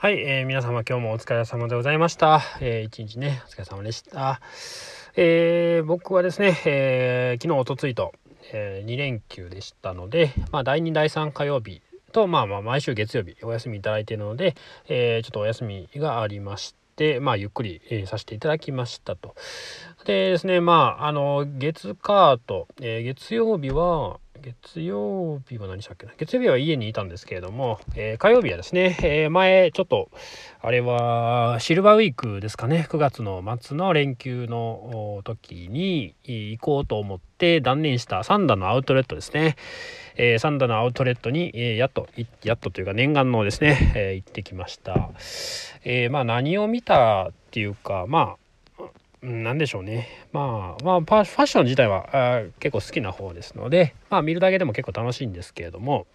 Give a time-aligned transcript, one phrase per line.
[0.00, 2.40] はい、えー、皆様今日もお疲れ様でございました。
[2.60, 4.40] えー、一日ね、お疲れ様でした。
[5.16, 8.12] えー、僕はですね、えー、昨日、おとついと、
[8.52, 11.82] えー、2連休でしたので、まあ、第2、第3火曜日
[12.12, 14.54] と、まあまあ、毎週月曜日お休みいただいているので、
[14.86, 19.34] えー、ちょっとお休みがありまして、まあ、ゆっくり、えー、させていただきましたと。
[20.04, 26.12] でですね、まあ、あの、月火と、えー、月曜日は、月曜日は何したっけな？
[26.16, 30.10] 月曜日は家にいたんですけれども、えー、火曜日はですね、えー、前ちょっと
[30.60, 32.86] あれはシルバーウィークですかね。
[32.88, 39.56] 9月の末の連休の時に行こうと思って断念したサンダのアウトレットですね、
[40.16, 42.08] えー、サンダのアウトレットに、えやっと
[42.42, 45.10] やっとというか念願のですね、え行ってきました、
[45.84, 48.47] えまあ何を見たっていうかまあ
[49.22, 50.08] 何でしょうね。
[50.32, 56.06] まあ、まあ、ファッション自体はあ結構好きな方ですので、まあ、見るだけでも結構楽しいんですけれども、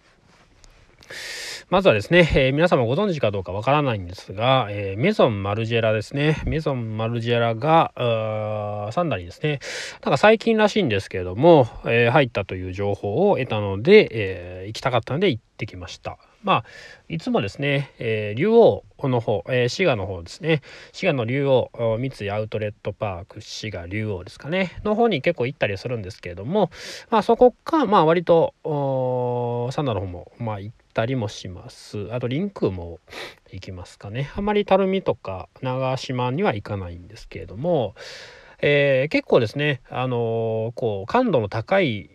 [1.70, 6.42] まずはですね、えー、皆様ご存知かどうかわからないんですが、えー、メゾンマルジェラですね。
[6.46, 9.60] メゾンマルジェラが、サンダにですね、
[10.02, 16.18] なんか最近らしいんですけれども、えー、入ったという情報を得たので、え行きたかったので行ってきました。
[16.44, 16.64] まあ、
[17.08, 20.60] いつもですね、えー、竜王の方、えー、滋賀の方ですね、
[20.92, 26.70] 滋賀の竜王、三井アウトレットパーク滋賀竜王ですかね、の方に結構行ったりするんですけれども、
[27.08, 28.52] まあそこか、まあ割と、
[29.72, 32.12] サンダの方も、まあ行ったりもします。
[32.12, 33.00] あとリンクも
[33.50, 34.30] 行きますかね。
[34.36, 37.94] あんまり垂水とか長島には行かないんですけれども、
[38.60, 42.10] えー、結構ですね、あのー、こう感度の高い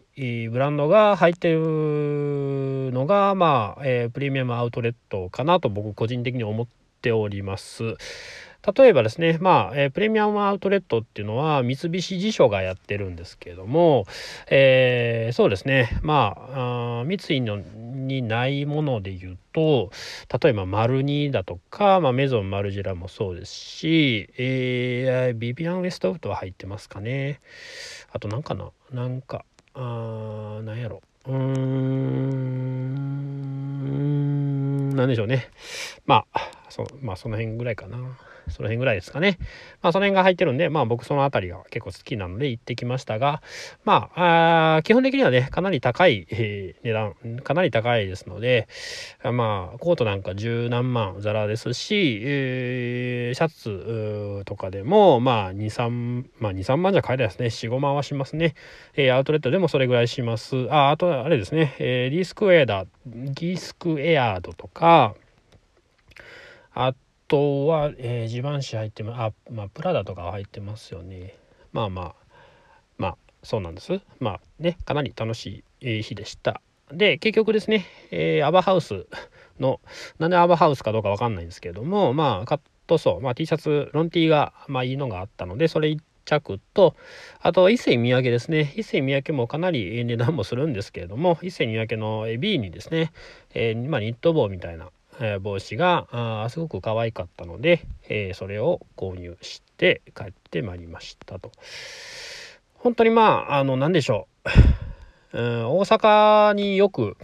[0.50, 6.68] ブランドが入ってるのが、まあ、えー、プレミアムアウトレットかなと僕個人的に思っ
[7.02, 7.96] ております。
[8.78, 14.06] 例えばですね、まあ、えー、プレミアムアウトレットっていうのは三菱地所がやってるんですけれども、
[14.50, 19.92] えー、そうですね、まあ、あ三井のにないもので言うと、
[20.42, 27.40] 例えばマルニーだとか、まあ、メゾンマルジェラもそうですし、えー、ビビアン・ウェストウッドは入ってますかね。
[28.12, 29.46] あとなんかななんか、
[29.82, 31.02] あ、なんやろ。
[31.26, 31.40] うーん、
[34.96, 35.50] 何でしょうね。
[36.06, 37.98] まあ、そまあ、その辺ぐらいかな。
[38.50, 39.38] その辺ぐらいですかね。
[39.82, 43.42] まあ、その辺が入ってるんで、まあ、僕その辺りが結構好きなので行ってきましたが、
[43.84, 48.68] まあ、あ基本的にはね、かなり高い、えー、値段、かなり高いですので、
[49.24, 57.48] まあ、コートなんか十何万ザラですし、えー、シャツとかでも、まあ、2、3、まあ、2、3万じゃ買えないですね。
[57.48, 58.56] 4、5万はしますね。
[58.96, 60.68] えー、アウトレットでもそれぐらいします。
[60.72, 65.16] あ、あと、あれですね、えー、ディスクエアだ、ディスクエアードとか、
[66.74, 66.94] あ
[67.30, 71.36] とは、えー、ジバンシ入ってまあまあプラダとか入ってますよね。
[71.72, 72.16] まあまあ
[72.98, 74.02] まあそうなんです。
[74.20, 76.62] まあねかなり楽しい日でした。
[76.92, 79.06] で結局ですね、えー、アバハウス
[79.60, 79.80] の
[80.18, 86.96] なんでアバハウスかどうかわかんないんですけれどもまあカットソー、まあ、T シャツロン T がまあいいのがあったのでそれ1着と
[87.42, 88.74] あと一世三宅ですね。
[88.76, 93.12] 一世三宅もかなり値段もするんですけれども一世三宅の B にですね、
[93.54, 94.90] えー、まあ、ニット帽みたいな、
[95.42, 101.52] 帽子があすごく可愛かったので、えー、それを購入して帰ってまいりましたと。
[102.76, 104.28] 本当にまああの何でしょ
[105.34, 107.18] う、うん、大阪によく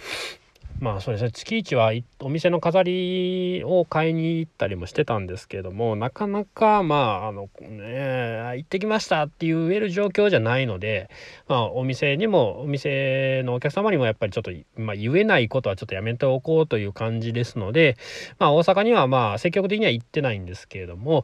[0.80, 1.32] まあそうですね。
[1.32, 11.10] 月一はお店の飾りを買いに行ったりもしてたんですけれどもなかなかまああのね行ってきましたって言える状況じゃないので
[11.48, 17.96] まあお店にもお店のお客様にもやっぱりちょっと、まあ、言えないことはちょっとやめておこうという感じですので
[18.38, 21.24] まあ大阪にはまあ積極的には行ってないんですけれども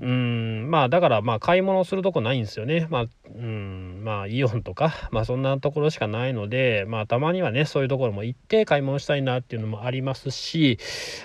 [0.00, 2.86] うんまあだからまあ買い物するとこないんですよね。
[2.88, 10.78] まあうんまあイオンとか まあそんなところしかないのでまあたまにはねそういうところも行って買い物したいなっていうのもありますし、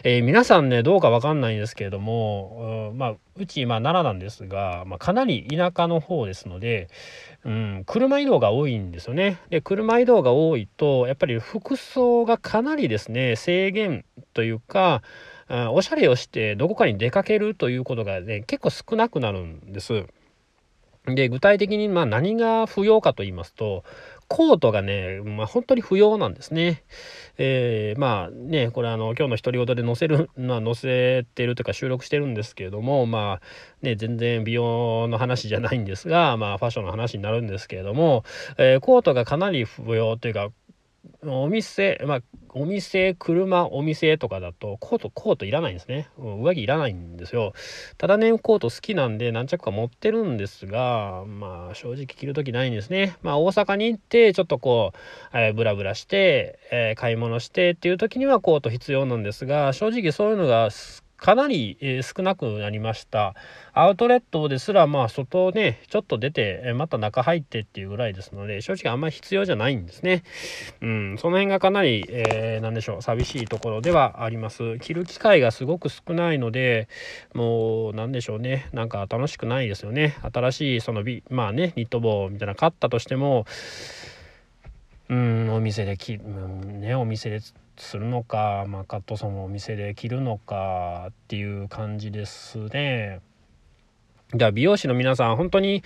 [0.03, 6.87] えー、皆さんねどうかわかんないんですけれども、う、まあうちまあ奈良なんですが、まあ、かなり田舎の方ですので、
[7.45, 9.39] うん、車移動が多いんですよね。
[9.49, 15.03] で車移動が多いとやっぱり服装がかなりですね制限というか
[15.49, 20.05] おしゃれをしてどこかに出かけるということがね結構少なくなるんです。
[21.05, 23.83] で具体的にまあ何が不要かと言いますと
[24.29, 26.83] コートがね、まあ、本当に不要なんですね。
[27.37, 33.45] えー、まあねこれあの今日の独り言で載せる のは載せてるというか収録してるんですけれどもまあ
[33.81, 38.23] ね全然美容の話じゃないんですがまあファッションの話になるんですけれども、
[38.57, 40.51] えー、コートがかなり不要というか
[41.25, 42.21] お店、まあ、
[42.53, 46.09] お店、車、お店とかだと、コート、コートいらないんですね。
[46.17, 47.53] うん、上着いらないんですよ。
[47.97, 53.17] ただね、コート好きなんで何着か持ってるんですが、まあ、正直着る時ないんですね。
[53.21, 60.69] まあ、大阪に行って、ちょっとこう、えー、ブラブラして、えー、買い物してっていう時にはコート必要なんですが、正直そういうのが
[61.23, 63.33] かなり、えー、少なくなりました。
[63.71, 70.23] アウトレットですら、まあ、外ね、ちょっと出て、えまた中入ってっていうぐらいですので、正直あんまり必要じゃないんですね。
[70.81, 74.77] うん、その辺がかなり、えー、なんでしょう、寂しいところではあります。
[74.79, 76.89] 着る機会がすごく少ないので、
[77.33, 80.17] もう、なんでしょうね、なんか楽しくないですよね。
[80.23, 83.45] 新しい、そのビ、まあね、ニット帽みたいな買ったとしても、
[85.07, 87.39] うん、お店でき、うん、ね、お店で
[87.77, 93.21] するのか、まあ、カットソンをお店で着るのかっていう感じですね。
[94.35, 95.83] じゃあ美容師の皆さん本当に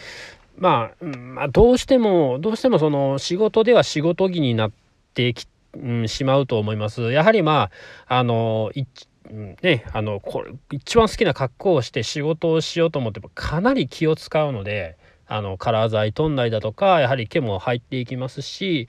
[0.57, 4.72] まあ、まあ、どうしてもどうしてもその仕事では仕事着になっ
[5.13, 7.12] てき、うん、しまうと思います。
[7.12, 7.69] やはりま
[8.07, 8.72] ああの
[9.62, 14.98] ねあのこれ一番好きな格好をして仕事をしようと思ってもかなり気を使うので。
[15.27, 18.88] あのカラー剤取んだりだとかやはり毛も入っていきますし、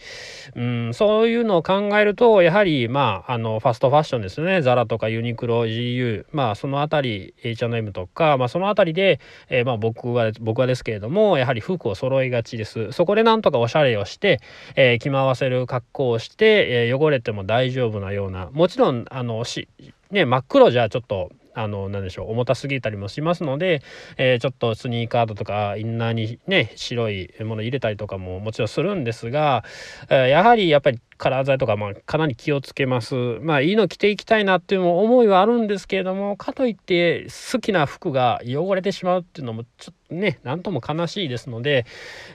[0.55, 4.63] うん、そういうのを考えるとやはりまああのファストファッションですね。
[4.63, 12.93] ザラとかユニクロ GU まあその辺り H&M とか、まあ、その辺りで、えー、まあ僕は僕はですけれどもやはり服を揃いがちです。
[12.93, 14.41] そこでなんとかおしゃれをして、
[14.77, 19.69] えー、着回せる格好をして、えー、汚れても大丈夫なようなもちろんあのし
[20.11, 23.83] ね真っ黒じゃちょっとあの何でしょう重たすぎたりもしますので、
[24.17, 29.65] えー、ちょっとスニーカードとかインナーにね白いもの入れたりとかももちろんするんですが、
[30.09, 41.87] えー、やはりやっぱりカラー剤とかまあかなり気をつけますまあいいの着ていきたいなっていう思いはあるんですけれどもかといって好きな服が汚れてしまうっていうのもちょっとね何とも悲しいですので、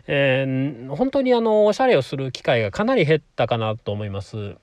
[0.07, 4.57] えー、本当にあのおしゃれをする機会がかなり減ったかなと思います。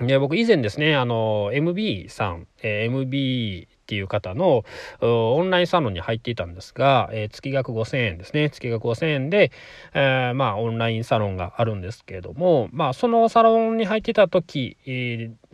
[0.00, 4.64] で僕以前ですねあの MB さん、えー、MB っていう方の
[5.00, 8.50] オンラインサロンに入っていたんですが、えー、月額5000円ですね。
[8.50, 9.50] 月額5000円で、
[9.94, 14.76] えー、まあオンラインサロンがあるんですけれどもまあそのサロンに入ってた時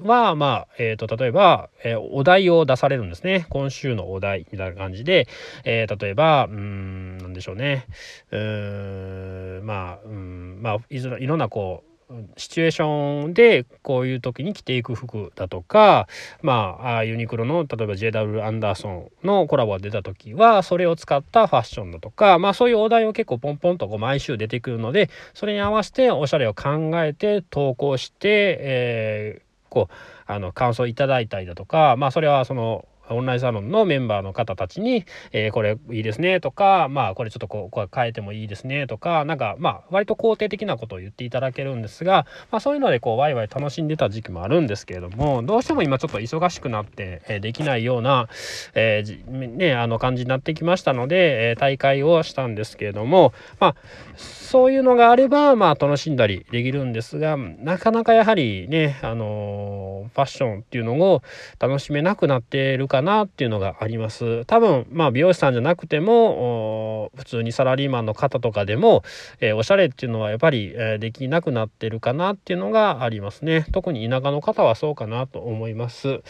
[0.02, 3.46] はまあえーと、例えば、え、お題を出されるんですね。
[3.50, 5.28] 今週のお題みたいな感じで、
[5.64, 7.86] え、例えばうんなんでしょうね。
[8.32, 11.93] うんまあうんまあいろんなこう
[12.36, 16.06] シチュエーションでこういう時に着ていく服だとか
[16.42, 29.94] まあユニクロの例えば JW アンダーソンのコラボが出た時はそれを使ったファッションだとかまあそういうお題を結構ポンポンとこう毎週出てくるのでそれに合わせておしゃれを考えて投稿して、えー、こう
[30.26, 48.28] あの感想いただいたりだとかまあそれはそのオンラインサロンのメンバーの方たちに、えー、これいいですねとか、まあこれちょっとこうこう変えてもいいですねとか、なんかまあ割と肯定的なことを言っていただけるんですが、まあそういうのでこうワイワイ楽しんでた時期もあるんですけれども、どうしても今ちょっと忙しくなって、え、できないような、
[48.74, 53.76] えー、ね、あの感じになってきましたので、え、大会をしたんですけれども、まあ
[54.16, 61.22] そういうのがあれば、まあ楽しんだりできるんですが、なかなかやはりね、あのファッションっていうのを
[61.58, 64.44] 楽しめなくなっているかなっていうのがあります。
[64.44, 69.02] 多分まあ美容師さんじゃなくても普通にサラリーマンの方とかでも、
[69.40, 73.66] えー、おしゃれっていうのはやっぱり、えー、できなくなってるかなっていうのがありますね。
[73.72, 76.20] 特に田舎の方はそうかなと思います。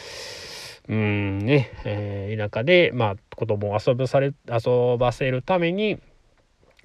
[0.88, 5.98] うんね、えー、田舎でまあ子供を遊ぶされ遊ばせるために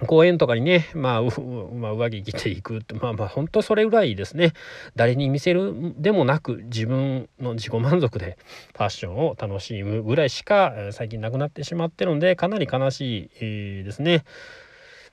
[0.07, 4.53] 公園とかにね、まあ、まあ、上着着ていくって、まあまあ、本当それぐらいですね。
[4.95, 8.37] 誰に見せるでもなく、自分の自己満足で
[8.75, 14.23] ファッションを楽しむぐらいしか、最近なくなってしまってるので、かなり悲しいですね。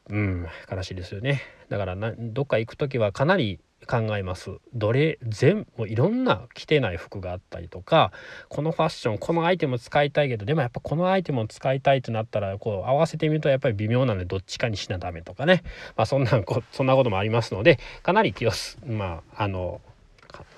[0.08, 1.42] うん、悲しいですよね。
[1.68, 4.50] だからな、どっか行く時はかなり考えます。
[4.74, 8.12] どれ全もういろんな着てない服があったりとか
[8.48, 15.62] このファッションこのアイテム使いたいけどでもやっぱこのアイテムを使いたいとなったらこう合わせてみるとやっぱり微妙なのでどっちかにしなダメとかね、
[15.96, 18.50] まあ、そんなこそんなこともありますのでかなり気を
[18.86, 19.80] まああの、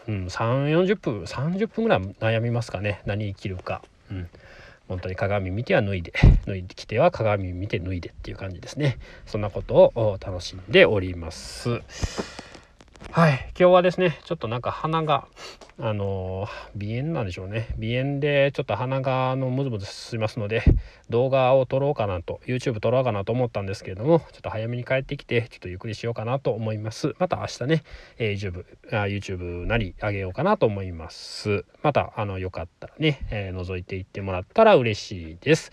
[0.08, 3.02] うん、340分30分ぐらい悩みますかね。
[3.06, 3.82] 何着るか。
[4.10, 4.28] うん。
[4.88, 6.14] 本当に鏡見ては脱いで
[6.46, 8.98] 脱いできては鏡見て脱いでっていう感じですね。
[9.26, 11.82] そんなことを楽しんでおります。
[13.10, 15.28] はい、今日はですね、ちょっとなんか鼻が、
[15.80, 17.74] あのー、鼻炎なんでしょうね。
[17.80, 20.62] 鼻炎でちょっと鼻がのムズムズしますので、
[21.08, 27.14] 動画を撮ろうかなと、YouTube 撮ろうかなと思ったんですけれども、ちょっと早めに帰ってきて、ちょっとゆっくりしようかなと思います。
[27.18, 27.82] また明日ね、
[28.18, 31.64] えー、YouTube, あ YouTube なり上げようかなと思います。
[31.82, 35.72] また、あの、よかったらね、えー、覗いていってもらったら嬉しいです。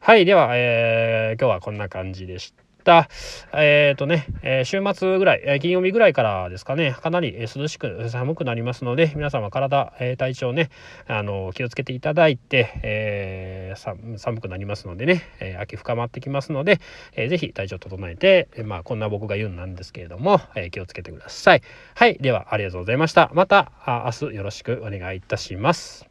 [0.00, 2.69] はい、では、えー、今日はこんな感じでした。
[2.80, 3.08] た、
[3.52, 10.70] えっ、ー、とね、えー、週末ぐらい、えー、金曜日ぐらいからですかね、かなり涼しく寒くなりますので、皆様体、えー、体調ね、
[11.06, 16.80] あの気をつけていただいて、えー、寒くなりますのでね、えー、秋深まってきますので、
[17.14, 21.62] えー、ぜひ体調整えて、えー、まあこんな僕が言うんなんですけれども、えー、気をつけてください。
[21.94, 23.30] はい、ではありがとうございました。
[23.34, 26.09] また明日よろしくお願いいたします。